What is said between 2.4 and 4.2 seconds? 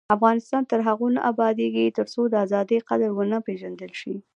ازادۍ قدر ونه پیژندل شي.